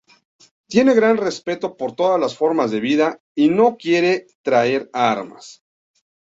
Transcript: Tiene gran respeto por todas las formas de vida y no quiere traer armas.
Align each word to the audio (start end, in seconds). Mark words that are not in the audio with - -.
Tiene 0.67 0.95
gran 0.95 1.17
respeto 1.17 1.77
por 1.77 1.95
todas 1.95 2.19
las 2.19 2.35
formas 2.35 2.71
de 2.71 2.79
vida 2.79 3.21
y 3.35 3.49
no 3.49 3.77
quiere 3.77 4.25
traer 4.41 4.89
armas. 4.93 5.63